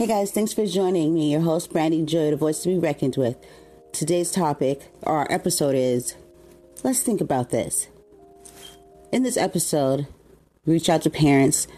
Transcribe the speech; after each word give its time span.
Hey 0.00 0.06
guys, 0.06 0.30
thanks 0.30 0.54
for 0.54 0.64
joining 0.64 1.12
me, 1.12 1.30
your 1.30 1.42
host, 1.42 1.74
Brandy 1.74 2.02
Joy, 2.06 2.30
the 2.30 2.36
voice 2.38 2.62
to 2.62 2.70
be 2.70 2.78
reckoned 2.78 3.18
with. 3.18 3.36
Today's 3.92 4.30
topic, 4.30 4.90
or 5.02 5.18
our 5.18 5.26
episode 5.30 5.74
is 5.74 6.14
Let's 6.82 7.02
Think 7.02 7.20
About 7.20 7.50
This. 7.50 7.86
In 9.12 9.24
this 9.24 9.36
episode, 9.36 10.06
reach 10.64 10.88
out 10.88 11.02
to 11.02 11.10
parents 11.10 11.68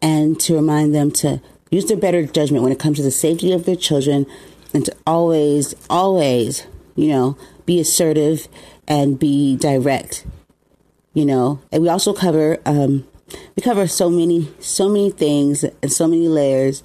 and 0.00 0.38
to 0.38 0.54
remind 0.54 0.94
them 0.94 1.10
to 1.14 1.42
use 1.68 1.86
their 1.86 1.96
better 1.96 2.24
judgment 2.24 2.62
when 2.62 2.70
it 2.70 2.78
comes 2.78 2.98
to 2.98 3.02
the 3.02 3.10
safety 3.10 3.50
of 3.50 3.64
their 3.64 3.74
children 3.74 4.24
and 4.72 4.84
to 4.84 4.94
always, 5.04 5.74
always, 5.90 6.64
you 6.94 7.08
know, 7.08 7.36
be 7.64 7.80
assertive 7.80 8.46
and 8.86 9.18
be 9.18 9.56
direct, 9.56 10.24
you 11.12 11.26
know. 11.26 11.60
And 11.72 11.82
we 11.82 11.88
also 11.88 12.12
cover, 12.12 12.60
um, 12.64 13.04
we 13.56 13.64
cover 13.64 13.88
so 13.88 14.08
many, 14.08 14.48
so 14.60 14.88
many 14.88 15.10
things 15.10 15.64
and 15.64 15.92
so 15.92 16.06
many 16.06 16.28
layers 16.28 16.84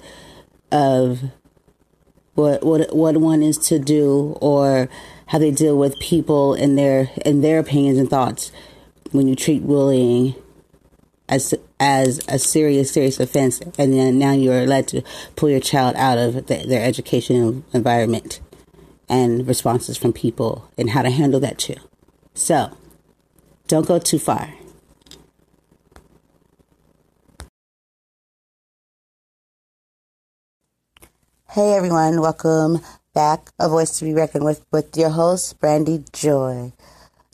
of 0.72 1.22
what 2.34 2.64
what 2.64 2.94
what 2.94 3.16
one 3.18 3.42
is 3.42 3.58
to 3.58 3.78
do 3.78 4.36
or 4.40 4.88
how 5.26 5.38
they 5.38 5.50
deal 5.50 5.76
with 5.76 5.98
people 5.98 6.54
and 6.54 6.76
their 6.78 7.10
and 7.24 7.44
their 7.44 7.58
opinions 7.58 7.98
and 7.98 8.08
thoughts 8.08 8.50
when 9.12 9.28
you 9.28 9.36
treat 9.36 9.64
bullying 9.66 10.34
as 11.28 11.54
as 11.78 12.20
a 12.28 12.38
serious 12.38 12.90
serious 12.90 13.20
offense 13.20 13.60
and 13.78 13.92
then 13.92 14.18
now 14.18 14.32
you're 14.32 14.66
led 14.66 14.88
to 14.88 15.02
pull 15.36 15.50
your 15.50 15.60
child 15.60 15.94
out 15.96 16.18
of 16.18 16.46
the, 16.46 16.64
their 16.66 16.82
educational 16.82 17.62
environment 17.72 18.40
and 19.08 19.46
responses 19.46 19.98
from 19.98 20.12
people 20.12 20.70
and 20.78 20.90
how 20.90 21.02
to 21.02 21.10
handle 21.10 21.38
that 21.40 21.58
too. 21.58 21.76
So 22.32 22.74
don't 23.68 23.86
go 23.86 23.98
too 23.98 24.18
far 24.18 24.54
Hey 31.54 31.74
everyone, 31.74 32.22
welcome 32.22 32.80
back. 33.12 33.50
A 33.58 33.68
voice 33.68 33.98
to 33.98 34.06
be 34.06 34.14
reckoned 34.14 34.42
with 34.42 34.64
with 34.72 34.96
your 34.96 35.10
host, 35.10 35.60
Brandy 35.60 36.02
Joy. 36.10 36.72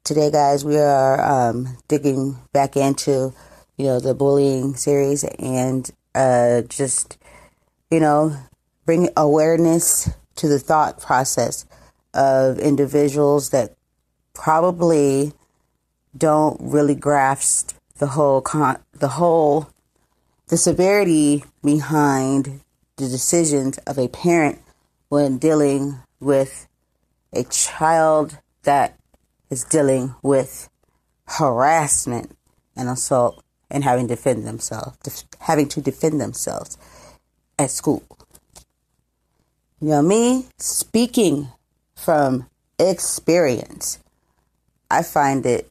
Today, 0.03 0.29
guys, 0.33 0.65
we 0.65 0.77
are 0.77 1.21
um, 1.21 1.77
digging 1.87 2.37
back 2.53 2.77
into 2.77 3.33
you 3.77 3.85
know 3.87 4.01
the 4.01 4.15
bullying 4.15 4.75
series 4.75 5.23
and 5.23 5.89
uh, 6.17 6.63
just 6.63 7.17
you 7.93 8.01
know 8.01 8.37
bring 8.85 9.09
awareness 9.17 10.11
to 10.35 10.49
the 10.49 10.59
thought 10.59 11.01
process 11.01 11.65
of 12.13 12.59
individuals 12.59 13.51
that 13.51 13.77
probably 14.35 15.33
don't 16.17 16.61
really 16.61 16.97
grasp 16.97 17.71
the 17.99 18.09
whole 18.09 18.41
con- 18.41 18.83
the 18.93 19.11
whole 19.11 19.69
the 20.49 20.57
severity 20.57 21.45
behind 21.63 22.63
the 22.99 23.09
decisions 23.09 23.79
of 23.79 23.97
a 23.97 24.09
parent 24.09 24.61
when 25.09 25.39
dealing 25.39 26.01
with 26.21 26.69
a 27.33 27.45
child 27.45 28.39
that 28.65 28.99
is 29.51 29.65
dealing 29.65 30.15
with 30.23 30.69
harassment 31.27 32.37
and 32.77 32.89
assault 32.89 33.43
and 33.71 33.85
having 33.85 34.09
to 34.09 34.15
defend 34.15 34.47
themselves, 34.47 35.25
having 35.41 35.69
to 35.69 35.81
defend 35.81 36.21
themselves 36.21 36.77
at 37.59 37.71
school. 37.71 38.03
You 39.81 39.89
know, 39.91 40.03
me 40.03 40.47
speaking 40.59 41.49
from 41.95 42.49
experience, 42.79 44.01
I 44.91 45.03
find 45.03 45.47
it 45.47 45.71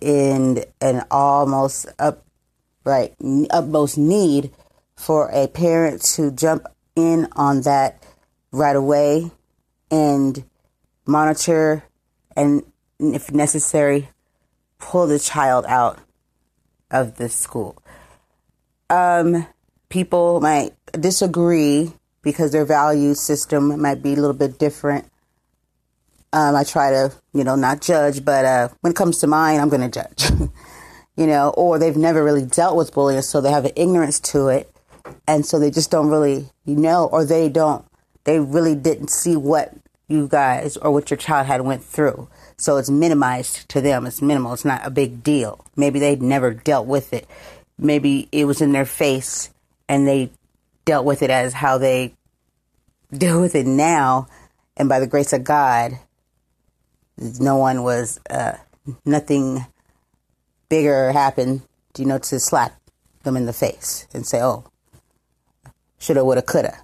in 0.00 0.64
an 0.80 1.04
almost 1.10 1.86
upright, 1.98 3.14
utmost 3.50 3.96
need 3.96 4.50
for 4.96 5.28
a 5.30 5.46
parent 5.46 6.02
to 6.02 6.30
jump 6.30 6.66
in 6.96 7.28
on 7.32 7.62
that 7.62 8.02
right 8.50 8.74
away 8.74 9.30
and 9.90 10.44
monitor 11.06 11.84
and, 12.34 12.62
if 12.98 13.30
necessary, 13.30 14.08
pull 14.78 15.06
the 15.06 15.18
child 15.18 15.64
out 15.68 15.98
of 16.90 17.16
the 17.16 17.28
school. 17.28 17.82
Um, 18.88 19.46
people 19.88 20.40
might 20.40 20.72
disagree 20.92 21.92
because 22.22 22.52
their 22.52 22.64
value 22.64 23.14
system 23.14 23.80
might 23.80 24.02
be 24.02 24.12
a 24.12 24.16
little 24.16 24.32
bit 24.32 24.58
different. 24.58 25.10
Um, 26.32 26.56
I 26.56 26.64
try 26.64 26.90
to, 26.90 27.12
you 27.32 27.44
know, 27.44 27.54
not 27.54 27.80
judge, 27.80 28.24
but 28.24 28.44
uh, 28.44 28.68
when 28.80 28.90
it 28.90 28.96
comes 28.96 29.18
to 29.18 29.26
mine, 29.26 29.60
I'm 29.60 29.68
going 29.68 29.88
to 29.88 30.02
judge. 30.02 30.30
you 31.16 31.26
know, 31.26 31.50
or 31.50 31.78
they've 31.78 31.96
never 31.96 32.22
really 32.22 32.44
dealt 32.44 32.76
with 32.76 32.92
bullying, 32.92 33.22
so 33.22 33.40
they 33.40 33.50
have 33.50 33.64
an 33.64 33.72
ignorance 33.76 34.20
to 34.20 34.48
it 34.48 34.70
and 35.26 35.44
so 35.44 35.58
they 35.58 35.70
just 35.70 35.90
don't 35.90 36.08
really 36.08 36.48
you 36.64 36.76
know 36.76 37.06
or 37.06 37.24
they 37.24 37.48
don't 37.48 37.84
they 38.24 38.40
really 38.40 38.74
didn't 38.74 39.08
see 39.08 39.36
what 39.36 39.72
you 40.08 40.28
guys 40.28 40.76
or 40.76 40.90
what 40.90 41.10
your 41.10 41.16
child 41.16 41.46
had 41.46 41.62
went 41.62 41.82
through. 41.82 42.28
So 42.56 42.76
it's 42.76 42.88
minimized 42.88 43.68
to 43.70 43.80
them. 43.80 44.06
It's 44.06 44.22
minimal. 44.22 44.52
It's 44.52 44.64
not 44.64 44.86
a 44.86 44.90
big 44.90 45.24
deal. 45.24 45.64
Maybe 45.74 45.98
they'd 45.98 46.22
never 46.22 46.54
dealt 46.54 46.86
with 46.86 47.12
it. 47.12 47.28
Maybe 47.76 48.28
it 48.30 48.44
was 48.44 48.60
in 48.60 48.70
their 48.70 48.84
face 48.84 49.50
and 49.88 50.06
they 50.06 50.30
dealt 50.84 51.04
with 51.04 51.22
it 51.22 51.30
as 51.30 51.54
how 51.54 51.78
they 51.78 52.14
deal 53.12 53.40
with 53.40 53.54
it 53.54 53.66
now. 53.66 54.28
And 54.76 54.88
by 54.88 55.00
the 55.00 55.06
grace 55.06 55.32
of 55.32 55.44
god 55.44 55.98
no 57.18 57.56
one 57.56 57.82
was 57.82 58.20
uh, 58.28 58.56
nothing 59.04 59.64
bigger 60.68 61.12
happened 61.12 61.62
do 61.92 62.02
you 62.02 62.08
know 62.08 62.18
to 62.18 62.38
slap 62.38 62.78
them 63.22 63.36
in 63.36 63.46
the 63.46 63.52
face 63.52 64.06
and 64.12 64.26
say 64.26 64.40
oh 64.42 64.64
shoulda, 65.98 66.24
woulda, 66.24 66.42
coulda. 66.42 66.78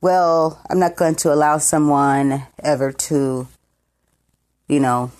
Well, 0.00 0.60
I'm 0.68 0.78
not 0.78 0.96
going 0.96 1.14
to 1.16 1.32
allow 1.32 1.58
someone 1.58 2.46
ever 2.62 2.92
to, 2.92 3.48
you 4.68 4.80
know, 4.80 5.10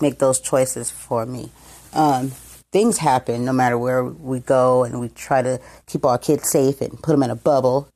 make 0.00 0.18
those 0.18 0.40
choices 0.40 0.90
for 0.90 1.26
me. 1.26 1.50
Um, 1.92 2.32
things 2.72 2.98
happen 2.98 3.44
no 3.44 3.52
matter 3.52 3.78
where 3.78 4.04
we 4.04 4.40
go, 4.40 4.84
and 4.84 5.00
we 5.00 5.08
try 5.08 5.42
to 5.42 5.60
keep 5.86 6.04
our 6.04 6.18
kids 6.18 6.48
safe 6.50 6.80
and 6.80 7.00
put 7.02 7.12
them 7.12 7.22
in 7.22 7.30
a 7.30 7.36
bubble. 7.36 7.88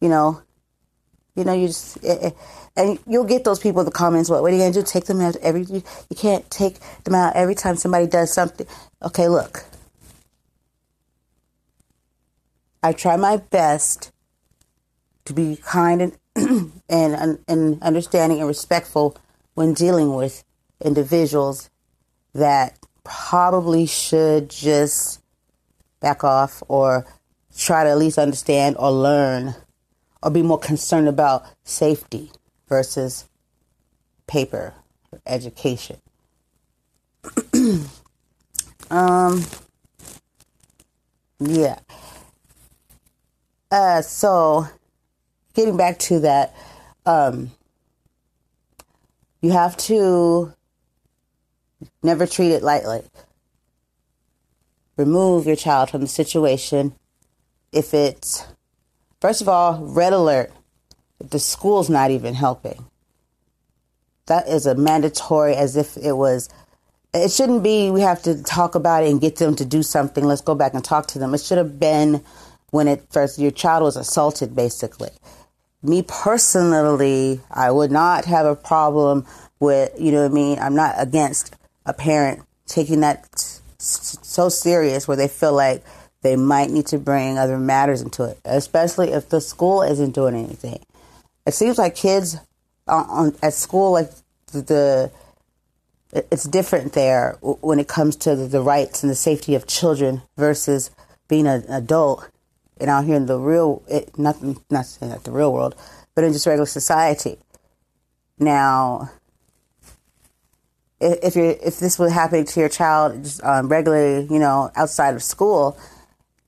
You 0.00 0.08
know, 0.08 0.42
you 1.34 1.44
know, 1.44 1.52
you 1.52 1.68
just 1.68 2.04
eh, 2.04 2.18
eh, 2.20 2.30
and 2.76 2.98
you'll 3.06 3.24
get 3.24 3.44
those 3.44 3.60
people 3.60 3.80
in 3.80 3.86
the 3.86 3.92
comments. 3.92 4.28
What, 4.28 4.42
what 4.42 4.52
are 4.52 4.56
you 4.56 4.62
gonna 4.62 4.72
do? 4.72 4.82
Take 4.82 5.06
them 5.06 5.20
out 5.20 5.36
every? 5.36 5.62
You, 5.62 5.82
you 6.10 6.16
can't 6.16 6.48
take 6.50 6.78
them 7.04 7.14
out 7.14 7.36
every 7.36 7.54
time 7.54 7.76
somebody 7.76 8.06
does 8.06 8.32
something. 8.32 8.66
Okay, 9.02 9.28
look, 9.28 9.64
I 12.82 12.92
try 12.92 13.16
my 13.16 13.38
best 13.38 14.12
to 15.24 15.32
be 15.32 15.56
kind 15.56 16.16
and 16.36 16.72
and 16.88 17.38
and 17.48 17.82
understanding 17.82 18.38
and 18.38 18.48
respectful 18.48 19.16
when 19.54 19.74
dealing 19.74 20.14
with 20.14 20.44
individuals 20.82 21.70
that 22.34 22.78
probably 23.04 23.86
should 23.86 24.48
just 24.48 25.20
back 26.00 26.22
off 26.22 26.62
or 26.68 27.06
try 27.56 27.82
to 27.84 27.90
at 27.90 27.98
least 27.98 28.18
understand 28.18 28.76
or 28.78 28.90
learn 28.90 29.54
or 30.22 30.30
be 30.30 30.42
more 30.42 30.58
concerned 30.58 31.08
about 31.08 31.44
safety 31.64 32.30
versus 32.68 33.28
paper 34.26 34.74
education. 35.26 35.96
um 38.90 39.44
yeah. 41.40 41.78
Uh, 43.70 44.00
so, 44.00 44.66
getting 45.54 45.76
back 45.76 45.98
to 45.98 46.20
that, 46.20 46.54
um, 47.04 47.50
you 49.40 49.50
have 49.50 49.76
to 49.76 50.52
never 52.02 52.26
treat 52.26 52.50
it 52.50 52.62
lightly. 52.62 53.02
Remove 54.96 55.46
your 55.46 55.56
child 55.56 55.90
from 55.90 56.00
the 56.00 56.08
situation 56.08 56.94
if 57.72 57.94
it's, 57.94 58.46
first 59.20 59.40
of 59.40 59.48
all, 59.48 59.84
red 59.84 60.12
alert. 60.12 60.50
The 61.20 61.38
school's 61.38 61.90
not 61.90 62.10
even 62.10 62.34
helping, 62.34 62.86
that 64.28 64.46
is 64.46 64.66
a 64.66 64.74
mandatory 64.74 65.54
as 65.54 65.76
if 65.76 65.96
it 65.96 66.12
was. 66.12 66.48
It 67.12 67.32
shouldn't 67.32 67.62
be. 67.62 67.90
We 67.90 68.02
have 68.02 68.22
to 68.22 68.42
talk 68.42 68.74
about 68.74 69.02
it 69.02 69.10
and 69.10 69.20
get 69.20 69.36
them 69.36 69.56
to 69.56 69.64
do 69.64 69.82
something. 69.82 70.24
Let's 70.24 70.42
go 70.42 70.54
back 70.54 70.74
and 70.74 70.84
talk 70.84 71.06
to 71.08 71.18
them. 71.18 71.34
It 71.34 71.40
should 71.40 71.58
have 71.58 71.80
been 71.80 72.22
when 72.70 72.88
it 72.88 73.04
first 73.10 73.38
your 73.38 73.50
child 73.50 73.82
was 73.82 73.96
assaulted 73.96 74.54
basically. 74.54 75.10
Me 75.82 76.02
personally 76.02 77.40
i 77.50 77.70
would 77.70 77.90
not 77.90 78.24
have 78.24 78.46
a 78.46 78.56
problem 78.56 79.26
with 79.60 79.92
you 79.98 80.12
know 80.12 80.22
what 80.22 80.30
i 80.30 80.34
mean? 80.34 80.58
I'm 80.58 80.74
not 80.74 80.94
against 80.98 81.54
a 81.86 81.92
parent 81.92 82.42
taking 82.66 83.00
that 83.00 83.26
so 83.78 84.48
serious 84.48 85.06
where 85.06 85.16
they 85.16 85.28
feel 85.28 85.54
like 85.54 85.84
they 86.22 86.34
might 86.36 86.70
need 86.70 86.86
to 86.86 86.98
bring 86.98 87.38
other 87.38 87.58
matters 87.58 88.02
into 88.02 88.24
it 88.24 88.38
especially 88.44 89.12
if 89.12 89.28
the 89.28 89.40
school 89.40 89.82
isn't 89.82 90.14
doing 90.14 90.34
anything. 90.34 90.84
It 91.46 91.54
seems 91.54 91.78
like 91.78 91.94
kids 91.94 92.36
on, 92.86 93.04
on 93.08 93.36
at 93.42 93.54
school 93.54 93.92
like 93.92 94.10
the, 94.52 94.62
the 94.62 95.10
it's 96.12 96.44
different 96.44 96.94
there 96.94 97.36
when 97.40 97.78
it 97.78 97.88
comes 97.88 98.16
to 98.16 98.34
the, 98.34 98.46
the 98.46 98.62
rights 98.62 99.02
and 99.02 99.10
the 99.10 99.16
safety 99.16 99.54
of 99.54 99.66
children 99.66 100.22
versus 100.36 100.90
being 101.28 101.46
an 101.46 101.64
adult 101.68 102.28
and 102.80 102.90
out 102.90 103.04
here 103.04 103.16
in 103.16 103.26
the 103.26 103.38
real, 103.38 103.82
it, 103.88 104.18
not 104.18 104.36
not 104.70 104.86
saying 104.86 105.12
that 105.12 105.24
the 105.24 105.30
real 105.30 105.52
world, 105.52 105.74
but 106.14 106.24
in 106.24 106.32
just 106.32 106.46
regular 106.46 106.66
society. 106.66 107.38
Now, 108.38 109.10
if 111.00 111.36
you're 111.36 111.50
if 111.50 111.78
this 111.78 111.98
was 111.98 112.12
happening 112.12 112.44
to 112.44 112.60
your 112.60 112.68
child 112.68 113.24
just 113.24 113.42
um, 113.44 113.68
regularly, 113.68 114.26
you 114.30 114.38
know, 114.38 114.70
outside 114.76 115.14
of 115.14 115.22
school, 115.22 115.78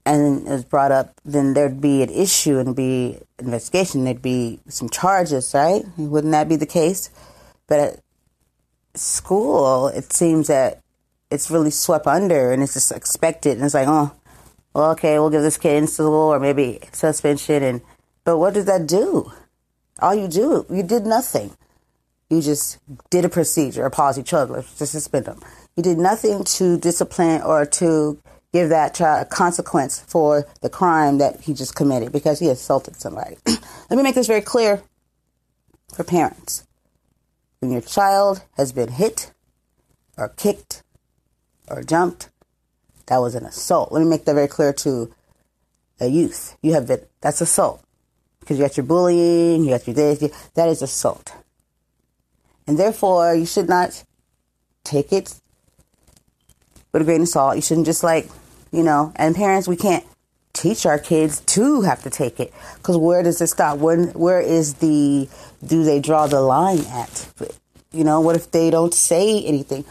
and 0.05 0.47
it 0.47 0.50
was 0.50 0.65
brought 0.65 0.93
up, 0.93 1.21
then 1.25 1.55
there'd 1.55 1.81
be 1.81 2.03
an 2.03 2.11
issue 2.11 2.59
and 2.59 2.75
be 2.75 3.19
investigation. 3.38 4.05
There'd 4.05 4.23
be 4.23 4.61
some 4.69 4.88
charges, 4.88 5.53
right? 5.55 5.85
Wouldn't 5.97 6.33
that 6.33 6.49
be 6.49 6.56
the 6.56 6.67
case? 6.67 7.11
But 7.67 7.81
at 7.81 8.00
school, 8.94 9.88
it 9.88 10.12
seems 10.12 10.49
that 10.49 10.81
it's 11.31 11.50
really 11.50 11.71
swept 11.71 12.06
under 12.06 12.53
and 12.53 12.62
it's 12.62 12.75
just 12.75 12.93
expected, 12.93 13.56
and 13.56 13.65
it's 13.65 13.75
like, 13.75 13.88
oh, 13.88 14.12
well, 14.75 14.93
okay, 14.93 15.19
we'll 15.19 15.31
give 15.31 15.43
this 15.43 15.58
kid 15.58 15.76
in 15.76 15.87
school 15.87 16.32
or 16.32 16.38
maybe 16.38 16.81
suspension, 16.93 17.62
and 17.62 17.81
but 18.25 18.38
what 18.38 18.55
does 18.55 18.67
that 18.67 18.87
do? 18.87 19.32
All 19.99 20.14
you 20.14 20.28
do, 20.28 20.67
you 20.70 20.82
did 20.82 21.05
nothing. 21.05 21.56
You 22.31 22.40
just 22.40 22.78
did 23.11 23.25
a 23.25 23.28
procedure, 23.28 23.84
a 23.84 23.90
policy, 23.90 24.22
children 24.22 24.64
to 24.78 24.87
suspend 24.87 25.26
them. 25.26 25.40
You 25.76 25.82
did 25.82 25.99
nothing 25.99 26.44
to 26.44 26.78
discipline 26.78 27.43
or 27.43 27.67
to 27.67 28.19
give 28.52 28.69
that 28.69 28.94
child 28.94 29.22
a 29.22 29.25
consequence 29.28 30.00
for 30.00 30.46
the 30.61 30.70
crime 30.70 31.19
that 31.19 31.40
he 31.43 31.55
just 31.55 31.75
committed 31.75 32.12
because 32.12 32.38
he 32.38 32.49
assaulted 32.49 32.96
somebody. 32.96 33.37
Let 33.46 33.96
me 33.96 34.02
make 34.02 34.14
this 34.14 34.26
very 34.26 34.40
clear 34.40 34.82
for 35.93 36.05
parents. 36.05 36.66
When 37.61 37.73
your 37.73 37.82
child 37.82 38.44
has 38.56 38.73
been 38.73 38.93
hit 38.93 39.32
or 40.16 40.28
kicked 40.28 40.82
or 41.69 41.82
jumped, 41.82 42.30
that 43.11 43.19
was 43.19 43.35
an 43.35 43.45
assault. 43.45 43.91
Let 43.91 44.01
me 44.01 44.09
make 44.09 44.25
that 44.25 44.35
very 44.35 44.47
clear 44.47 44.73
to 44.73 45.12
a 45.99 46.07
youth. 46.07 46.57
You 46.62 46.75
have 46.75 46.87
been, 46.87 47.01
that's 47.21 47.41
assault. 47.41 47.83
Because 48.39 48.57
you 48.57 48.65
got 48.65 48.77
your 48.77 48.87
bullying, 48.87 49.65
you 49.65 49.71
got 49.71 49.85
your 49.89 49.95
this, 49.95 50.51
that 50.55 50.69
is 50.69 50.81
assault. 50.81 51.35
And 52.69 52.79
therefore, 52.79 53.35
you 53.35 53.47
should 53.47 53.69
not 53.69 54.05
take 54.85 55.12
it 55.12 55.35
with 56.93 57.03
a 57.03 57.05
grain 57.05 57.23
of 57.23 57.29
salt. 57.29 57.57
You 57.57 57.62
shouldn't 57.62 57.87
just 57.87 58.05
like, 58.05 58.29
you 58.71 58.85
know, 58.85 59.12
and 59.17 59.35
parents, 59.35 59.67
we 59.67 59.77
can't 59.77 60.07
teach 60.53 60.87
our 60.87 60.99
kids 60.99 61.41
to 61.41 61.81
have 61.81 62.05
to 62.05 62.11
take 62.11 62.39
it 62.39 62.55
because 62.77 62.97
where 62.97 63.25
does 63.25 63.41
it 63.41 63.49
stop? 63.49 63.79
Where, 63.79 64.07
where 64.11 64.41
is 64.41 64.75
the, 64.75 65.29
do 65.67 65.83
they 65.83 65.99
draw 65.99 66.29
the 66.29 66.41
line 66.41 66.87
at? 66.93 67.29
You 67.93 68.05
know, 68.05 68.21
what 68.21 68.37
if 68.37 68.53
they 68.53 68.71
don't 68.71 68.95
say 68.95 69.43
anything? 69.43 69.85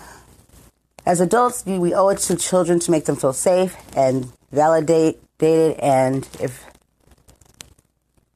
As 1.09 1.19
adults, 1.21 1.65
we 1.65 1.91
owe 1.95 2.09
it 2.09 2.19
to 2.19 2.35
children 2.35 2.79
to 2.81 2.91
make 2.91 3.05
them 3.05 3.15
feel 3.15 3.33
safe 3.33 3.75
and 3.97 4.31
validated. 4.51 5.19
And 5.41 6.29
if, 6.39 6.63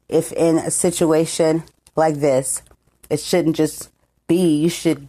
if 0.09 0.31
in 0.31 0.57
a 0.57 0.71
situation 0.71 1.65
like 1.95 2.15
this, 2.15 2.63
it 3.11 3.19
shouldn't 3.19 3.57
just 3.57 3.91
be, 4.27 4.55
you 4.55 4.69
should 4.69 5.07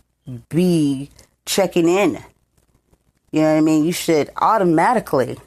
be 0.51 1.09
checking 1.47 1.89
in. 1.89 2.23
You 3.33 3.41
know 3.41 3.53
what 3.53 3.57
I 3.57 3.61
mean? 3.63 3.87
You 3.87 3.93
should 3.93 4.29
automatically 4.37 5.39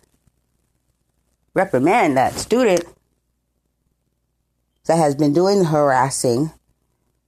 reprimand 1.54 2.18
that 2.18 2.34
student 2.34 2.84
that 4.88 4.98
has 4.98 5.14
been 5.14 5.34
doing 5.34 5.60
the 5.60 5.66
harassing, 5.66 6.50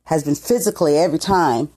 has 0.05 0.23
been 0.23 0.33
physically 0.33 0.97
every 0.97 1.19
time. 1.19 1.69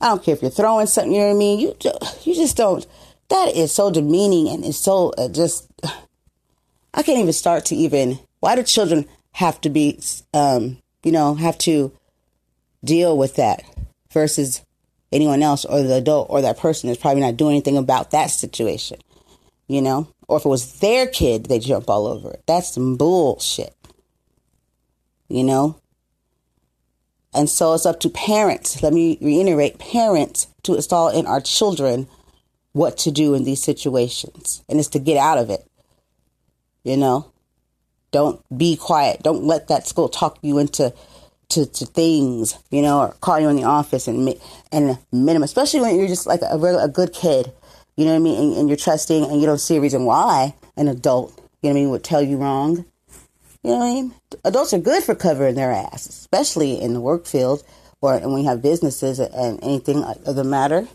I 0.00 0.08
don't 0.08 0.22
care 0.22 0.34
if 0.34 0.42
you're 0.42 0.50
throwing 0.50 0.86
something, 0.86 1.12
you 1.12 1.20
know 1.20 1.28
what 1.28 1.34
I 1.34 1.38
mean? 1.38 1.58
You 1.60 1.76
you 2.22 2.34
just 2.34 2.56
don't. 2.56 2.86
That 3.28 3.56
is 3.56 3.72
so 3.72 3.90
demeaning 3.90 4.48
and 4.48 4.64
it's 4.64 4.78
so 4.78 5.10
uh, 5.18 5.28
just. 5.28 5.70
I 6.94 7.02
can't 7.02 7.18
even 7.18 7.32
start 7.32 7.66
to 7.66 7.76
even. 7.76 8.18
Why 8.40 8.56
do 8.56 8.62
children 8.62 9.06
have 9.32 9.60
to 9.62 9.70
be, 9.70 10.00
um, 10.32 10.78
you 11.02 11.12
know, 11.12 11.34
have 11.34 11.58
to 11.58 11.92
deal 12.82 13.18
with 13.18 13.36
that? 13.36 13.62
versus 14.16 14.62
anyone 15.12 15.42
else 15.42 15.66
or 15.66 15.82
the 15.82 15.96
adult 15.96 16.28
or 16.30 16.40
that 16.40 16.58
person 16.58 16.88
is 16.88 16.96
probably 16.96 17.20
not 17.20 17.36
doing 17.36 17.52
anything 17.52 17.76
about 17.76 18.12
that 18.12 18.30
situation, 18.30 18.98
you 19.68 19.82
know? 19.82 20.08
Or 20.26 20.38
if 20.38 20.46
it 20.46 20.48
was 20.48 20.80
their 20.80 21.06
kid, 21.06 21.46
they 21.46 21.58
jump 21.58 21.90
all 21.90 22.06
over 22.06 22.30
it. 22.30 22.42
That's 22.46 22.72
some 22.72 22.96
bullshit, 22.96 23.76
you 25.28 25.44
know? 25.44 25.78
And 27.36 27.50
so 27.50 27.74
it's 27.74 27.84
up 27.84 28.00
to 28.00 28.08
parents, 28.08 28.82
let 28.82 28.92
me 28.92 29.18
reiterate 29.20 29.78
parents 29.78 30.46
to 30.62 30.74
install 30.74 31.08
in 31.10 31.26
our 31.26 31.40
children 31.40 32.08
what 32.72 32.96
to 32.98 33.10
do 33.10 33.34
in 33.34 33.44
these 33.44 33.62
situations. 33.62 34.64
And 34.68 34.78
it's 34.78 34.88
to 34.90 34.98
get 34.98 35.18
out 35.18 35.38
of 35.38 35.50
it, 35.50 35.64
you 36.82 36.96
know? 36.96 37.30
Don't 38.10 38.40
be 38.56 38.76
quiet. 38.76 39.22
Don't 39.22 39.44
let 39.44 39.68
that 39.68 39.86
school 39.86 40.08
talk 40.08 40.38
you 40.40 40.58
into 40.58 40.94
to, 41.50 41.66
to 41.66 41.86
things, 41.86 42.58
you 42.70 42.82
know, 42.82 43.00
or 43.00 43.12
call 43.20 43.38
you 43.38 43.48
in 43.48 43.56
the 43.56 43.64
office 43.64 44.08
and 44.08 44.34
and 44.72 44.98
minimum, 45.12 45.42
especially 45.42 45.80
when 45.80 45.96
you're 45.96 46.08
just 46.08 46.26
like 46.26 46.40
a, 46.42 46.56
a 46.56 46.88
good 46.88 47.12
kid, 47.12 47.52
you 47.96 48.04
know 48.04 48.12
what 48.12 48.16
I 48.16 48.20
mean, 48.20 48.40
and, 48.40 48.56
and, 48.58 48.68
you're 48.68 48.76
trusting 48.76 49.24
and 49.24 49.40
you 49.40 49.46
don't 49.46 49.58
see 49.58 49.76
a 49.76 49.80
reason 49.80 50.04
why 50.04 50.54
an 50.76 50.88
adult, 50.88 51.32
you 51.62 51.68
know 51.68 51.74
what 51.74 51.78
I 51.78 51.82
mean, 51.82 51.90
would 51.90 52.04
tell 52.04 52.22
you 52.22 52.36
wrong. 52.36 52.84
You 53.66 53.72
know 53.72 53.78
what 53.78 53.86
I 53.86 53.94
mean? 53.94 54.14
Adults 54.44 54.74
are 54.74 54.78
good 54.78 55.02
for 55.02 55.16
covering 55.16 55.56
their 55.56 55.72
ass, 55.72 56.06
especially 56.06 56.80
in 56.80 56.94
the 56.94 57.00
work 57.00 57.26
field 57.26 57.64
or 58.00 58.16
when 58.20 58.44
you 58.44 58.48
have 58.48 58.62
businesses 58.62 59.18
and 59.18 59.58
anything 59.60 60.04
of 60.04 60.36
the 60.36 60.44
matter. 60.44 60.86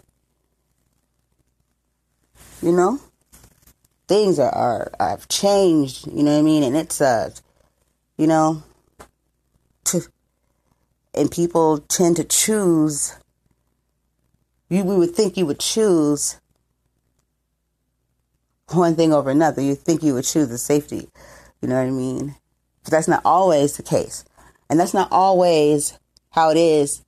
You 2.61 2.71
know, 2.71 3.01
things 4.07 4.39
are, 4.39 4.55
are 4.55 4.91
have 5.01 5.27
changed. 5.27 6.07
You 6.07 6.23
know 6.23 6.31
what 6.31 6.39
I 6.39 6.43
mean, 6.43 6.63
and 6.63 6.77
it's 6.77 7.01
uh, 7.01 7.31
you 8.15 8.25
know, 8.25 8.63
to 9.83 10.03
and 11.13 11.29
people 11.29 11.79
tend 11.79 12.15
to 12.15 12.23
choose 12.23 13.17
you 14.69 14.85
we 14.85 14.95
would 14.95 15.13
think 15.13 15.35
you 15.35 15.45
would 15.45 15.59
choose 15.59 16.39
one 18.67 18.95
thing 18.95 19.11
over 19.11 19.29
another 19.29 19.61
you 19.61 19.75
think 19.75 20.01
you 20.01 20.13
would 20.13 20.23
choose 20.23 20.47
the 20.47 20.57
safety 20.57 21.09
you 21.61 21.67
know 21.67 21.75
what 21.75 21.87
i 21.87 21.91
mean 21.91 22.33
but 22.83 22.91
that's 22.91 23.07
not 23.07 23.21
always 23.25 23.77
the 23.77 23.83
case 23.83 24.23
and 24.69 24.79
that's 24.79 24.93
not 24.93 25.11
always 25.11 25.97
how 26.31 26.49
it 26.49 26.57
is 26.57 27.03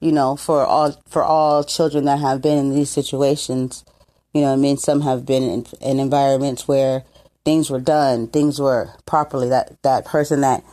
you 0.00 0.12
know 0.12 0.36
for 0.36 0.64
all 0.64 0.92
for 1.08 1.22
all 1.22 1.64
children 1.64 2.04
that 2.04 2.20
have 2.20 2.42
been 2.42 2.58
in 2.58 2.74
these 2.74 2.90
situations 2.90 3.84
you 4.32 4.40
know 4.40 4.52
i 4.52 4.56
mean 4.56 4.76
some 4.76 5.00
have 5.00 5.24
been 5.24 5.42
in, 5.42 5.66
in 5.80 5.98
environments 5.98 6.68
where 6.68 7.04
things 7.44 7.70
were 7.70 7.80
done 7.80 8.26
things 8.28 8.60
were 8.60 8.90
properly 9.06 9.48
that 9.48 9.76
that 9.82 10.04
person 10.04 10.40
that 10.40 10.64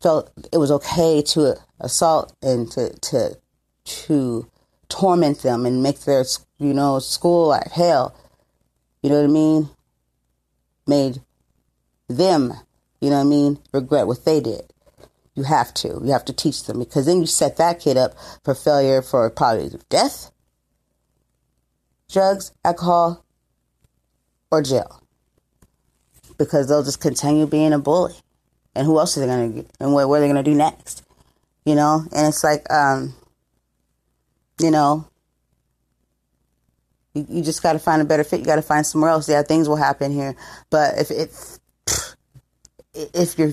felt 0.00 0.30
it 0.52 0.58
was 0.58 0.70
okay 0.70 1.22
to 1.22 1.54
assault 1.80 2.32
and 2.42 2.70
to 2.70 2.90
to 3.00 3.36
to 3.84 4.48
torment 4.88 5.42
them 5.42 5.66
and 5.66 5.82
make 5.82 6.00
their 6.00 6.24
you 6.58 6.72
know 6.74 6.98
school 6.98 7.48
like 7.48 7.70
hell. 7.72 8.14
You 9.02 9.10
know 9.10 9.16
what 9.16 9.24
I 9.24 9.32
mean? 9.32 9.70
Made 10.86 11.20
them, 12.08 12.54
you 13.00 13.10
know 13.10 13.16
what 13.16 13.26
I 13.26 13.28
mean, 13.28 13.58
regret 13.72 14.06
what 14.06 14.24
they 14.24 14.40
did. 14.40 14.62
You 15.34 15.44
have 15.44 15.72
to. 15.74 16.00
You 16.02 16.10
have 16.10 16.24
to 16.24 16.32
teach 16.32 16.64
them 16.64 16.80
because 16.80 17.06
then 17.06 17.20
you 17.20 17.26
set 17.26 17.58
that 17.58 17.78
kid 17.78 17.96
up 17.96 18.14
for 18.42 18.54
failure 18.54 19.02
for 19.02 19.30
probably 19.30 19.70
death, 19.88 20.32
drugs, 22.10 22.50
alcohol, 22.64 23.24
or 24.50 24.62
jail. 24.62 25.02
Because 26.38 26.68
they'll 26.68 26.82
just 26.82 27.00
continue 27.00 27.46
being 27.46 27.72
a 27.72 27.78
bully. 27.78 28.14
And 28.74 28.86
who 28.86 28.98
else 28.98 29.16
are 29.16 29.20
they 29.20 29.26
going 29.26 29.64
to 29.64 29.70
and 29.80 29.92
what, 29.92 30.08
what 30.08 30.16
are 30.16 30.20
they 30.20 30.26
going 30.26 30.42
to 30.42 30.50
do 30.50 30.56
next? 30.56 31.04
You 31.64 31.74
know? 31.74 32.04
And 32.12 32.26
it's 32.26 32.42
like 32.42 32.68
um 32.72 33.14
you 34.60 34.70
know 34.72 35.06
you, 37.14 37.26
you 37.28 37.42
just 37.42 37.62
got 37.62 37.74
to 37.74 37.78
find 37.78 38.02
a 38.02 38.04
better 38.04 38.24
fit. 38.24 38.40
You 38.40 38.46
got 38.46 38.56
to 38.56 38.62
find 38.62 38.84
somewhere 38.84 39.10
else. 39.10 39.28
Yeah 39.28 39.42
things 39.42 39.68
will 39.68 39.76
happen 39.76 40.12
here. 40.12 40.34
But 40.70 40.98
if 40.98 41.10
if 41.10 41.57
if 43.14 43.38
your 43.38 43.52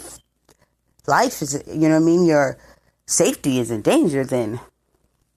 life 1.07 1.41
is 1.41 1.63
you 1.67 1.87
know 1.87 1.99
what 1.99 2.03
i 2.03 2.05
mean? 2.05 2.25
Your 2.25 2.57
safety 3.05 3.59
is 3.59 3.69
in 3.69 3.81
danger 3.81 4.23
then 4.23 4.59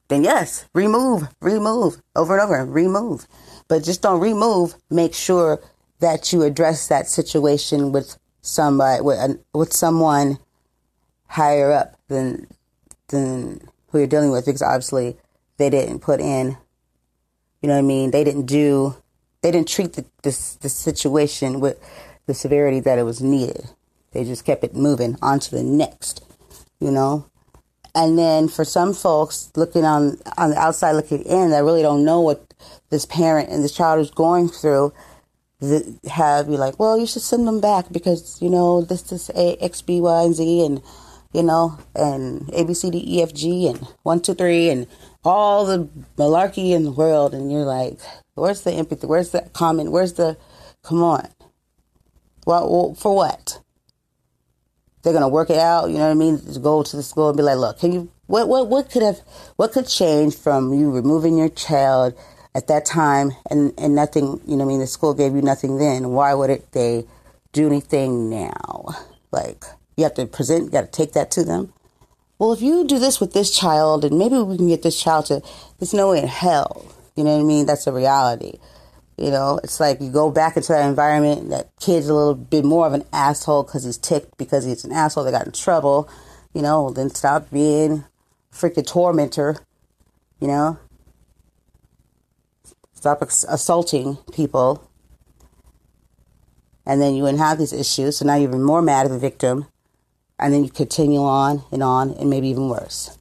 then 0.09 0.25
yes 0.25 0.67
remove 0.75 1.29
remove 1.41 2.01
over 2.17 2.35
and 2.35 2.43
over 2.43 2.65
remove. 2.65 3.27
But 3.69 3.85
just 3.85 4.01
don't 4.01 4.21
remove. 4.21 4.75
Make 4.91 5.15
sure 5.15 5.61
that 6.01 6.33
you 6.33 6.43
address 6.43 6.89
that 6.89 7.09
situation 7.09 7.93
with 7.93 8.17
somebody 8.41 9.03
with 9.03 9.39
with 9.53 9.73
someone 9.73 10.39
higher 11.27 11.71
up 11.71 11.99
than 12.09 12.47
than 13.09 13.61
who 13.89 13.99
you're 13.99 14.07
dealing 14.07 14.31
with 14.31 14.47
because 14.47 14.63
obviously 14.63 15.17
they 15.59 15.69
didn't 15.69 16.01
put 16.01 16.21
in 16.21 16.57
you 17.61 17.67
know 17.69 17.75
what 17.75 17.81
I 17.81 17.83
mean? 17.83 18.13
They 18.13 18.25
didn't 18.25 18.47
do 18.47 18.97
they 19.43 19.51
didn't 19.51 19.69
treat 19.69 19.95
the 19.95 20.05
this 20.23 20.55
the 20.55 20.69
situation 20.69 21.61
with 21.61 21.79
the 22.27 22.35
severity 22.35 22.81
that 22.81 22.99
it 22.99 23.05
was 23.05 23.21
needed 23.21 23.69
they 24.13 24.25
just 24.25 24.45
kept 24.45 24.65
it 24.65 24.75
moving 24.75 25.17
on 25.23 25.39
to 25.39 25.51
the 25.51 25.63
next 25.63 26.25
you 26.81 26.91
know 26.91 27.29
and 27.95 28.19
then 28.19 28.49
for 28.49 28.65
some 28.65 28.93
folks 28.95 29.51
looking 29.57 29.85
on 29.85 30.19
on 30.37 30.51
the 30.51 30.59
outside 30.59 30.93
looking 30.93 31.23
in 31.23 31.51
that 31.51 31.65
really 31.65 31.83
don't 31.83 32.05
know 32.05 32.21
what 32.21 32.55
this 32.91 33.07
parent 33.07 33.49
and 33.49 33.63
this 33.63 33.75
child 33.75 34.01
is 34.01 34.11
going 34.11 34.49
through 34.49 34.93
have 36.09 36.49
you 36.49 36.57
like, 36.57 36.79
well, 36.79 36.97
you 36.97 37.07
should 37.07 37.23
send 37.23 37.47
them 37.47 37.61
back 37.61 37.87
because 37.91 38.41
you 38.41 38.49
know 38.49 38.83
this 38.83 39.11
is 39.11 39.31
A 39.31 39.57
X 39.63 39.83
B 39.83 40.01
Y 40.01 40.23
and 40.23 40.35
Z 40.35 40.65
and 40.65 40.83
you 41.33 41.43
know 41.43 41.79
and 41.97 42.49
A 42.51 42.65
B 42.65 42.75
C 42.75 42.91
D 42.91 43.03
E 43.05 43.23
F 43.23 43.35
G 43.35 43.67
and 43.67 43.79
one 44.03 44.21
two 44.21 44.35
three 44.35 44.71
and 44.71 44.87
all 45.25 45.67
the 45.67 45.89
malarkey 46.17 46.71
in 46.71 46.85
the 46.85 46.93
world, 46.93 47.35
and 47.35 47.51
you're 47.51 47.65
like, 47.65 47.99
where's 48.35 48.63
the 48.63 48.73
empathy? 48.73 49.07
Where's 49.07 49.31
the 49.31 49.43
comment? 49.53 49.91
Where's 49.91 50.13
the 50.13 50.37
come 50.85 51.03
on? 51.03 51.29
Well, 52.47 52.95
for 52.95 53.15
what? 53.15 53.61
They're 55.03 55.13
gonna 55.13 55.29
work 55.29 55.51
it 55.51 55.59
out. 55.59 55.91
You 55.91 55.99
know 55.99 56.07
what 56.07 56.11
I 56.11 56.15
mean? 56.15 56.39
To 56.41 56.59
go 56.59 56.83
to 56.83 56.97
the 56.97 57.03
school 57.03 57.29
and 57.29 57.37
be 57.37 57.43
like, 57.43 57.59
look, 57.59 57.79
can 57.79 57.93
you? 57.93 58.11
What 58.27 58.49
what 58.49 58.69
what 58.69 58.91
could 58.91 59.03
have? 59.03 59.21
What 59.57 59.73
could 59.73 59.87
change 59.89 60.37
from 60.37 60.73
you 60.75 60.91
removing 60.91 61.39
your 61.39 61.49
child? 61.49 62.15
at 62.59 62.67
that 62.67 62.85
time 62.85 63.33
and, 63.49 63.73
and 63.79 63.95
nothing, 63.95 64.41
you 64.45 64.57
know, 64.57 64.65
what 64.65 64.73
I 64.73 64.75
mean, 64.75 64.81
the 64.81 64.87
school 64.87 65.15
gave 65.15 65.35
you 65.35 65.43
nothing 65.43 65.79
then. 65.79 66.11
Why 66.11 66.35
would 66.35 66.51
it, 66.51 66.73
they 66.73 67.07
do 67.53 67.69
anything 67.69 68.31
now? 68.31 68.87
Like, 69.31 69.65
you 69.97 70.03
have 70.05 70.15
to 70.15 70.27
present, 70.27 70.65
you 70.65 70.71
got 70.71 70.81
to 70.81 70.91
take 70.91 71.13
that 71.13 71.31
to 71.33 71.45
them. 71.45 71.73
Well, 72.39 72.53
if 72.53 72.61
you 72.61 72.85
do 72.85 72.99
this 72.99 73.21
with 73.21 73.33
this 73.33 73.57
child, 73.57 74.05
and 74.05 74.19
maybe 74.19 74.39
we 74.39 74.57
can 74.57 74.69
get 74.69 74.83
this 74.83 75.01
child 75.01 75.27
to, 75.27 75.43
there's 75.79 75.95
no 75.95 76.11
way 76.11 76.21
in 76.21 76.29
hell. 76.29 76.85
You 77.17 77.25
know 77.25 77.35
what 77.35 77.43
I 77.43 77.45
mean? 77.45 77.67
That's 77.67 77.87
a 77.87 77.93
reality. 77.93 78.59
You 79.19 79.33
know, 79.33 79.59
it's 79.65 79.81
like 79.81 80.01
you 80.01 80.11
go 80.11 80.31
back 80.31 80.57
into 80.57 80.69
that 80.69 80.89
environment, 80.89 81.51
that 81.51 81.71
kid's 81.81 82.09
a 82.09 82.15
little 82.15 82.37
bit 82.37 82.65
more 82.65 82.87
of 82.87 82.93
an 82.93 83.05
asshole 83.13 83.65
because 83.65 83.83
he's 83.83 83.99
ticked 83.99 84.39
because 84.39 84.65
he's 84.65 84.85
an 84.85 84.93
asshole, 84.93 85.25
they 85.25 85.33
got 85.33 85.47
in 85.47 85.53
trouble. 85.53 86.09
You 86.55 86.63
know, 86.63 86.91
then 86.91 87.11
stop 87.11 87.51
being 87.51 88.05
freaking 88.53 88.87
tormentor. 88.87 89.57
You 90.41 90.47
know, 90.47 90.79
stop 92.95 93.23
assaulting 93.23 94.19
people, 94.33 94.89
and 96.87 97.03
then 97.03 97.17
you 97.17 97.25
wouldn't 97.25 97.41
have 97.41 97.59
these 97.59 97.73
issues. 97.73 98.19
So 98.19 98.25
now 98.25 98.37
you're 98.37 98.49
even 98.51 98.63
more 98.63 98.83
mad 98.83 99.07
at 99.07 99.11
the 99.11 99.19
victim, 99.19 99.67
and 100.39 100.55
then 100.55 100.63
you 100.63 100.71
continue 100.71 101.23
on 101.23 101.65
and 101.73 101.83
on, 101.83 102.13
and 102.13 102.31
maybe 102.31 102.47
even 102.49 102.69
worse. 102.69 103.18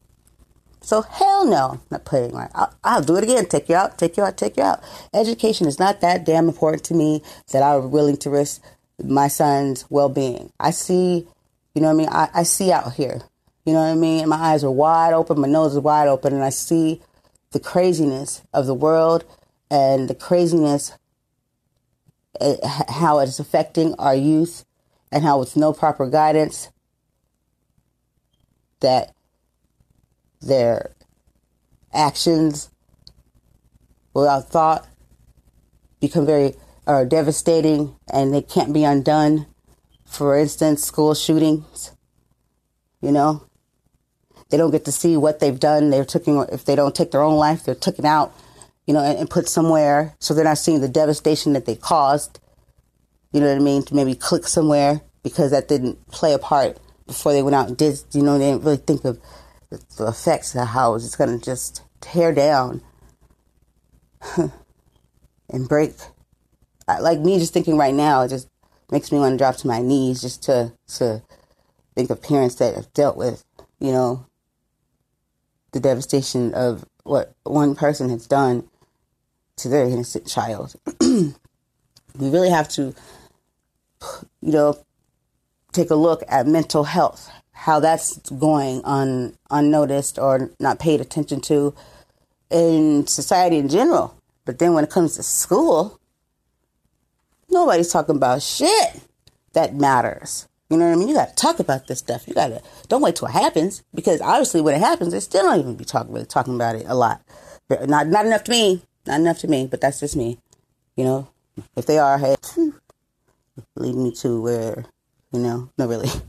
So 0.87 1.01
hell 1.01 1.45
no, 1.45 1.81
not 1.91 2.07
right. 2.13 2.49
I'll, 2.55 2.73
I'll, 2.81 3.01
do 3.01 3.17
it 3.17 3.23
again. 3.25 3.45
Take 3.47 3.67
you 3.67 3.75
out, 3.75 3.97
take 3.97 4.15
you 4.15 4.23
out, 4.23 4.37
take 4.37 4.55
you 4.55 4.63
out. 4.63 4.81
Education 5.13 5.67
is 5.67 5.79
not 5.79 5.99
that 5.99 6.23
damn 6.23 6.47
important 6.47 6.85
to 6.85 6.93
me 6.93 7.21
that 7.51 7.61
I'm 7.61 7.91
willing 7.91 8.15
to 8.15 8.29
risk 8.29 8.61
my 9.03 9.27
son's 9.27 9.83
well-being. 9.89 10.49
I 10.61 10.71
see, 10.71 11.27
you 11.75 11.81
know 11.81 11.87
what 11.87 11.93
I 11.93 11.97
mean. 11.97 12.09
I, 12.09 12.29
I 12.35 12.43
see 12.43 12.71
out 12.71 12.93
here. 12.93 13.19
You 13.65 13.73
know 13.73 13.81
what 13.81 13.91
I 13.91 13.95
mean. 13.95 14.29
My 14.29 14.37
eyes 14.37 14.63
are 14.63 14.71
wide 14.71 15.11
open, 15.11 15.41
my 15.41 15.49
nose 15.49 15.73
is 15.73 15.79
wide 15.79 16.07
open, 16.07 16.33
and 16.33 16.41
I 16.41 16.51
see 16.51 17.01
the 17.51 17.59
craziness 17.59 18.41
of 18.53 18.65
the 18.65 18.73
world 18.73 19.25
and 19.69 20.09
the 20.09 20.15
craziness, 20.15 20.93
uh, 22.39 22.55
how 22.87 23.19
it's 23.19 23.41
affecting 23.41 23.93
our 23.95 24.15
youth, 24.15 24.63
and 25.11 25.25
how 25.25 25.37
with 25.37 25.57
no 25.57 25.73
proper 25.73 26.09
guidance, 26.09 26.69
that 28.79 29.13
their 30.41 30.95
actions 31.93 32.69
without 34.13 34.49
thought 34.49 34.87
become 35.99 36.25
very 36.25 36.55
are 36.85 37.05
devastating 37.05 37.95
and 38.11 38.33
they 38.33 38.41
can't 38.41 38.73
be 38.73 38.83
undone. 38.83 39.45
For 40.05 40.37
instance, 40.37 40.83
school 40.83 41.13
shootings, 41.13 41.91
you 43.01 43.11
know, 43.11 43.43
they 44.49 44.57
don't 44.57 44.71
get 44.71 44.85
to 44.85 44.91
see 44.91 45.17
what 45.17 45.39
they've 45.39 45.59
done. 45.59 45.89
They're 45.89 46.05
taking, 46.05 46.45
if 46.51 46.63
they 46.63 46.75
don't 46.75 46.95
take 46.95 47.11
their 47.11 47.23
own 47.23 47.35
life, 47.35 47.63
they're 47.63 47.75
taken 47.75 48.05
out 48.05 48.33
you 48.87 48.93
know, 48.93 49.01
and, 49.01 49.19
and 49.19 49.29
put 49.29 49.47
somewhere 49.47 50.15
so 50.19 50.33
they're 50.33 50.45
not 50.45 50.57
seeing 50.57 50.81
the 50.81 50.87
devastation 50.87 51.53
that 51.53 51.65
they 51.65 51.75
caused. 51.75 52.39
You 53.31 53.41
know 53.41 53.47
what 53.47 53.57
I 53.57 53.63
mean? 53.63 53.83
To 53.83 53.95
maybe 53.95 54.15
click 54.15 54.47
somewhere 54.47 55.01
because 55.21 55.51
that 55.51 55.67
didn't 55.67 56.07
play 56.07 56.33
a 56.33 56.39
part 56.39 56.77
before 57.05 57.33
they 57.33 57.43
went 57.43 57.55
out 57.55 57.67
and 57.67 57.77
did, 57.77 58.01
you 58.13 58.23
know, 58.23 58.39
they 58.39 58.51
didn't 58.51 58.63
really 58.63 58.77
think 58.77 59.03
of 59.03 59.19
the 59.69 60.07
effects 60.07 60.55
of 60.55 60.67
how 60.67 60.95
it's 60.95 61.15
going 61.15 61.37
to 61.37 61.43
just 61.43 61.83
tear 61.99 62.33
down 62.33 62.81
and 65.49 65.67
break. 65.67 65.93
Like 66.87 67.19
me 67.19 67.39
just 67.39 67.53
thinking 67.53 67.77
right 67.77 67.93
now, 67.93 68.21
it 68.21 68.29
just 68.29 68.47
makes 68.91 69.11
me 69.11 69.19
want 69.19 69.33
to 69.33 69.37
drop 69.37 69.57
to 69.57 69.67
my 69.67 69.81
knees 69.81 70.21
just 70.21 70.43
to, 70.43 70.73
to 70.87 71.21
think 71.95 72.09
of 72.09 72.21
parents 72.21 72.55
that 72.55 72.75
have 72.75 72.93
dealt 72.93 73.17
with, 73.17 73.43
you 73.79 73.91
know, 73.91 74.25
the 75.73 75.79
devastation 75.79 76.53
of 76.53 76.85
what 77.03 77.33
one 77.43 77.75
person 77.75 78.09
has 78.09 78.25
done 78.25 78.67
to 79.57 79.67
their 79.67 79.85
innocent 79.85 80.27
child. 80.27 80.75
we 81.01 81.33
really 82.19 82.49
have 82.49 82.69
to, 82.69 82.93
you 84.41 84.51
know, 84.51 84.77
take 85.71 85.89
a 85.89 85.95
look 85.95 86.23
at 86.27 86.47
mental 86.47 86.85
health, 86.85 87.29
how 87.57 87.79
that's 87.79 88.17
going 88.31 88.83
on 88.85 89.35
unnoticed 89.49 90.19
or 90.19 90.51
not 90.59 90.79
paid 90.79 91.01
attention 91.01 91.41
to 91.41 91.73
in 92.51 93.05
society 93.07 93.57
in 93.57 93.67
general. 93.67 94.15
But 94.45 94.59
then 94.59 94.73
when 94.73 94.83
it 94.83 94.91
comes 94.91 95.15
to 95.15 95.23
school, 95.23 95.99
nobody's 97.49 97.91
talking 97.91 98.15
about 98.15 98.43
shit 98.43 99.01
that 99.53 99.75
matters. 99.75 100.47
You 100.69 100.77
know 100.77 100.85
what 100.85 100.93
I 100.93 100.95
mean? 100.97 101.07
You 101.07 101.15
got 101.15 101.29
to 101.29 101.35
talk 101.35 101.59
about 101.59 101.87
this 101.87 101.99
stuff. 101.99 102.27
You 102.27 102.35
got 102.35 102.49
to 102.49 102.61
don't 102.89 103.01
wait 103.01 103.15
till 103.15 103.27
it 103.27 103.31
happens 103.31 103.83
because 103.93 104.21
obviously 104.21 104.61
when 104.61 104.75
it 104.75 104.81
happens, 104.81 105.11
they 105.13 105.19
still 105.19 105.43
don't 105.43 105.59
even 105.59 105.75
be 105.75 105.83
talking 105.83 106.13
really 106.13 106.25
talking 106.25 106.55
about 106.55 106.75
it 106.75 106.85
a 106.87 106.95
lot. 106.95 107.21
Not 107.69 108.07
not 108.07 108.25
enough 108.25 108.43
to 108.45 108.51
me. 108.51 108.83
Not 109.07 109.19
enough 109.19 109.39
to 109.39 109.47
me, 109.47 109.67
but 109.67 109.81
that's 109.81 109.99
just 109.99 110.15
me. 110.15 110.37
You 110.95 111.05
know, 111.05 111.27
if 111.75 111.85
they 111.85 111.97
are, 111.97 112.17
hey, 112.17 112.35
hmm, 112.43 112.69
lead 113.75 113.95
me 113.95 114.11
to 114.15 114.41
where, 114.41 114.85
you 115.31 115.39
know, 115.39 115.69
not 115.77 115.89
really. 115.89 116.09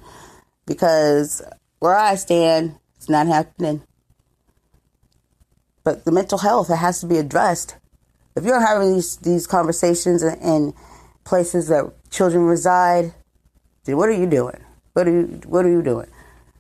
because 0.69 1.43
where 1.81 1.97
I 1.97 2.15
stand, 2.15 2.79
it's 2.97 3.09
not 3.09 3.27
happening. 3.27 3.83
But 5.83 6.05
the 6.05 6.13
mental 6.13 6.39
health, 6.39 6.71
it 6.71 6.77
has 6.77 7.01
to 7.01 7.07
be 7.07 7.17
addressed. 7.17 7.77
If 8.37 8.45
you're 8.45 8.65
having 8.65 8.95
these, 8.95 9.17
these 9.17 9.47
conversations 9.47 10.23
in, 10.23 10.75
places 11.25 11.69
that 11.69 11.93
children 12.11 12.45
reside, 12.45 13.13
then 13.85 13.97
what 13.97 14.09
are 14.09 14.13
you 14.13 14.27
doing? 14.27 14.61
What 14.93 15.09
are 15.09 15.11
you, 15.11 15.41
what 15.47 15.65
are 15.67 15.71
you 15.71 15.83
doing? 15.83 16.09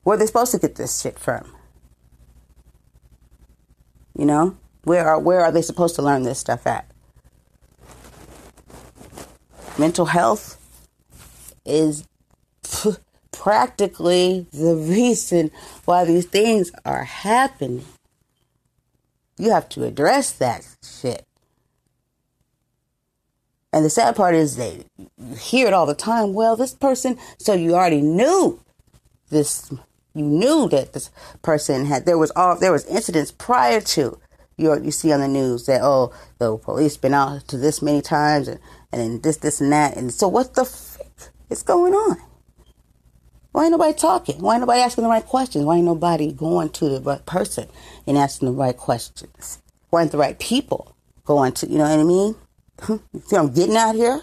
Where 0.03 0.15
are 0.15 0.19
they 0.19 0.27
supposed 0.27 0.53
to 0.53 0.59
get 0.59 0.77
this 0.77 1.01
shit 1.01 1.19
from? 1.19 1.53
You 4.17 4.25
know? 4.27 4.57
Where 4.85 5.07
are 5.07 5.19
where 5.19 5.41
are 5.41 5.53
they 5.53 5.63
supposed 5.63 5.97
to 5.97 6.03
learn 6.03 6.23
this 6.23 6.39
stuff 6.39 6.67
at? 6.67 6.91
Mental 9.79 10.07
health 10.07 10.59
is 11.67 12.05
practically 13.33 14.47
the 14.53 14.75
reason 14.75 15.51
why 15.85 16.05
these 16.05 16.27
things 16.27 16.71
are 16.85 17.05
happening. 17.05 17.85
You 19.37 19.51
have 19.51 19.69
to 19.71 19.85
address 19.85 20.33
that 20.33 20.67
shit. 20.83 21.25
And 23.73 23.85
the 23.85 23.91
sad 23.91 24.17
part 24.17 24.35
is 24.35 24.57
they 24.57 24.85
hear 25.39 25.67
it 25.69 25.73
all 25.73 25.87
the 25.87 25.95
time. 25.95 26.33
Well, 26.35 26.57
this 26.57 26.75
person, 26.75 27.19
so 27.39 27.53
you 27.53 27.75
already 27.75 28.01
knew 28.01 28.61
this. 29.31 29.71
You 30.15 30.25
knew 30.25 30.69
that 30.71 30.95
this 30.95 31.11
person 31.43 31.87
had 31.87 32.07
there 32.07 32.19
was 32.19 32.33
all 32.33 32.59
there 32.59 32.73
was 32.73 32.87
incidents 32.87 33.31
prior 33.31 33.81
to 33.81 34.19
you 34.57 34.83
you 34.83 34.91
see 34.91 35.13
on 35.13 35.21
the 35.21 35.29
news 35.29 35.67
that 35.67 35.81
oh 35.83 36.13
the 36.39 36.57
police 36.59 36.97
been 36.97 37.15
out 37.15 37.47
to 37.47 37.57
this 37.57 37.81
many 37.81 38.03
times 38.03 38.49
and 38.49 38.59
and 38.91 39.23
this 39.23 39.37
this 39.37 39.61
and 39.61 39.71
that 39.71 39.97
and 39.97 40.13
so 40.13 40.27
what 40.27 40.55
the 40.55 40.65
fuck 40.65 41.31
is 41.49 41.63
going 41.63 41.95
on? 41.95 42.17
Why 43.59 43.65
ain't 43.65 43.73
nobody 43.73 43.93
talking? 43.93 44.41
Why 44.41 44.55
ain't 44.55 44.61
nobody 44.61 44.83
asking 44.83 45.03
the 45.03 45.11
right 45.11 45.27
questions? 45.27 45.65
Why 45.65 45.79
ain't 45.79 45.85
nobody 45.85 46.31
going 46.31 46.69
to 46.69 46.89
the 46.89 47.01
right 47.01 47.27
person 47.27 47.67
and 48.07 48.17
asking 48.17 48.47
the 48.47 48.55
right 48.55 48.77
questions? 48.77 49.61
Why 49.91 50.03
ain't 50.03 50.13
the 50.13 50.17
right 50.17 50.39
people 50.39 50.95
going 51.25 51.51
to 51.55 51.69
you 51.69 51.79
know 51.79 51.91
what 51.91 51.99
I 51.99 52.05
mean? 52.05 52.37
you 52.89 53.03
see 53.27 53.37
I'm 53.37 53.53
getting 53.53 53.77
out 53.77 53.97
here? 53.97 54.23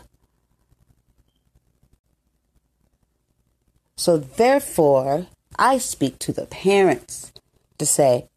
So 3.98 4.16
therefore, 4.16 5.28
I 5.60 5.80
speak 5.80 6.18
to 6.20 6.32
the 6.32 6.46
parents 6.46 7.34
to 7.78 7.86
say, 7.86 8.30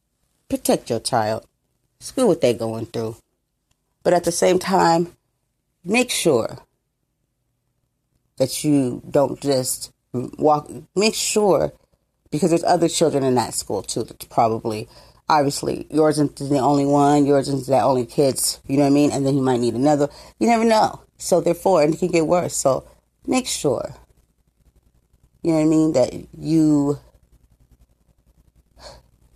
protect 0.48 0.90
your 0.90 0.98
child. 0.98 1.46
Screw 2.00 2.26
what 2.26 2.40
they're 2.40 2.54
going 2.54 2.86
through. 2.86 3.14
But 4.02 4.14
at 4.14 4.24
the 4.24 4.32
same 4.32 4.58
time, 4.58 5.12
make 5.84 6.10
sure 6.10 6.58
that 8.38 8.64
you 8.64 9.00
don't 9.08 9.40
just 9.40 9.92
walk, 10.12 10.70
make 10.94 11.14
sure, 11.14 11.72
because 12.30 12.50
there's 12.50 12.64
other 12.64 12.88
children 12.88 13.24
in 13.24 13.34
that 13.36 13.54
school 13.54 13.82
too 13.82 14.04
that's 14.04 14.26
probably, 14.26 14.88
obviously, 15.28 15.86
yours 15.90 16.18
isn't 16.18 16.36
the 16.36 16.58
only 16.58 16.86
one, 16.86 17.26
yours 17.26 17.48
isn't 17.48 17.66
the 17.66 17.80
only 17.80 18.06
kids, 18.06 18.60
you 18.66 18.76
know 18.76 18.84
what 18.84 18.90
I 18.90 18.94
mean? 18.94 19.10
And 19.10 19.26
then 19.26 19.36
you 19.36 19.42
might 19.42 19.60
need 19.60 19.74
another. 19.74 20.08
You 20.38 20.46
never 20.48 20.64
know. 20.64 21.02
So 21.18 21.40
therefore, 21.40 21.82
and 21.82 21.94
it 21.94 21.98
can 21.98 22.08
get 22.08 22.26
worse. 22.26 22.54
So 22.54 22.86
make 23.26 23.46
sure, 23.46 23.94
you 25.42 25.52
know 25.52 25.58
what 25.58 25.64
I 25.64 25.68
mean, 25.68 25.92
that 25.92 26.12
you, 26.38 26.98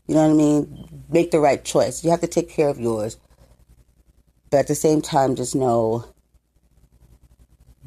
you 0.06 0.14
know 0.14 0.26
what 0.26 0.30
I 0.30 0.34
mean, 0.34 1.04
make 1.10 1.30
the 1.30 1.40
right 1.40 1.62
choice. 1.64 2.04
You 2.04 2.10
have 2.10 2.20
to 2.20 2.26
take 2.26 2.48
care 2.48 2.68
of 2.68 2.78
yours. 2.80 3.18
But 4.50 4.58
at 4.58 4.66
the 4.66 4.74
same 4.74 5.00
time, 5.00 5.34
just 5.34 5.54
know 5.54 6.04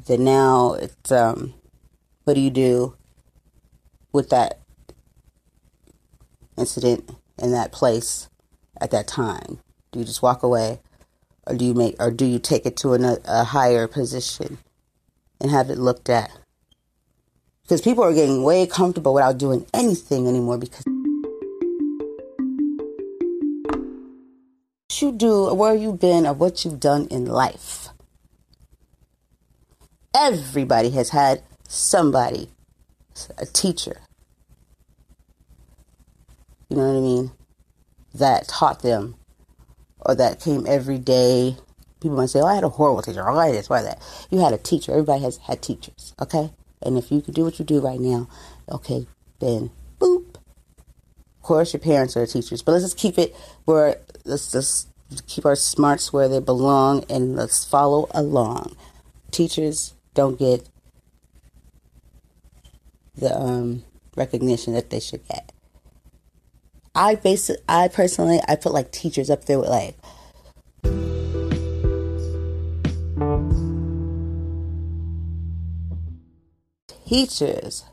that 0.06 0.18
now 0.18 0.74
it's 0.74 1.12
um, 1.12 1.54
what 2.26 2.34
do 2.34 2.40
you 2.40 2.50
do 2.50 2.96
with 4.12 4.30
that 4.30 4.58
incident 6.58 7.08
in 7.38 7.52
that 7.52 7.70
place 7.70 8.28
at 8.80 8.90
that 8.90 9.06
time? 9.06 9.60
Do 9.92 10.00
you 10.00 10.04
just 10.04 10.22
walk 10.22 10.42
away, 10.42 10.80
or 11.46 11.54
do 11.54 11.64
you 11.64 11.72
make, 11.72 11.94
or 12.00 12.10
do 12.10 12.24
you 12.26 12.40
take 12.40 12.66
it 12.66 12.76
to 12.78 12.94
a, 12.94 13.18
a 13.26 13.44
higher 13.44 13.86
position 13.86 14.58
and 15.40 15.52
have 15.52 15.70
it 15.70 15.78
looked 15.78 16.08
at? 16.10 16.36
Because 17.62 17.80
people 17.80 18.02
are 18.02 18.12
getting 18.12 18.42
way 18.42 18.66
comfortable 18.66 19.14
without 19.14 19.38
doing 19.38 19.64
anything 19.72 20.26
anymore 20.26 20.58
because. 20.58 20.84
what 24.88 25.02
you 25.02 25.12
do, 25.12 25.54
where 25.54 25.74
you've 25.74 26.00
been, 26.00 26.26
or 26.26 26.32
what 26.32 26.64
you've 26.64 26.80
done 26.80 27.06
in 27.08 27.26
life. 27.26 27.90
Everybody 30.14 30.90
has 30.90 31.10
had 31.10 31.42
somebody, 31.68 32.50
a 33.38 33.46
teacher, 33.46 34.00
you 36.68 36.76
know 36.76 36.92
what 36.92 36.98
I 36.98 37.00
mean, 37.00 37.32
that 38.14 38.48
taught 38.48 38.82
them 38.82 39.16
or 40.00 40.14
that 40.14 40.40
came 40.40 40.66
every 40.66 40.98
day. 40.98 41.56
People 42.00 42.16
might 42.16 42.30
say, 42.30 42.40
Oh, 42.40 42.46
I 42.46 42.54
had 42.54 42.64
a 42.64 42.68
horrible 42.68 43.02
teacher, 43.02 43.28
oh, 43.28 43.38
I 43.38 43.52
this, 43.52 43.68
why 43.68 43.82
that. 43.82 44.00
You 44.30 44.40
had 44.40 44.52
a 44.52 44.58
teacher. 44.58 44.92
Everybody 44.92 45.22
has 45.22 45.38
had 45.38 45.62
teachers, 45.62 46.14
okay? 46.20 46.50
And 46.82 46.98
if 46.98 47.10
you 47.10 47.20
can 47.20 47.34
do 47.34 47.44
what 47.44 47.58
you 47.58 47.64
do 47.64 47.80
right 47.80 48.00
now, 48.00 48.28
okay, 48.68 49.06
then 49.40 49.70
boop. 49.98 50.36
Of 50.36 51.42
course, 51.42 51.72
your 51.72 51.80
parents 51.80 52.16
are 52.16 52.26
teachers, 52.26 52.62
but 52.62 52.72
let's 52.72 52.84
just 52.84 52.98
keep 52.98 53.18
it 53.18 53.34
where 53.64 54.00
let's 54.24 54.50
just 54.50 54.88
keep 55.26 55.46
our 55.46 55.56
smarts 55.56 56.12
where 56.12 56.28
they 56.28 56.40
belong 56.40 57.04
and 57.08 57.36
let's 57.36 57.64
follow 57.64 58.08
along. 58.12 58.76
Teachers 59.30 59.94
don't 60.14 60.38
get 60.38 60.68
the 63.16 63.36
um, 63.36 63.84
recognition 64.16 64.74
that 64.74 64.90
they 64.90 65.00
should 65.00 65.26
get. 65.28 65.52
I 66.94 67.14
base 67.14 67.50
I 67.68 67.88
personally 67.88 68.40
I 68.48 68.56
put 68.56 68.72
like 68.72 68.90
teachers 68.90 69.28
up 69.28 69.44
there 69.44 69.58
with 69.58 69.68
like 69.68 69.96
teachers 77.06 77.84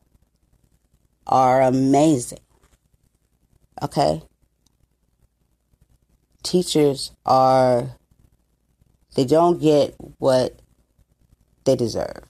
are 1.28 1.62
amazing. 1.62 2.40
Okay? 3.82 4.22
Teachers 6.44 7.12
are 7.26 7.98
they 9.16 9.26
don't 9.26 9.62
get 9.62 9.96
what 10.18 10.60
they 11.66 11.76
deserve. 11.76 12.24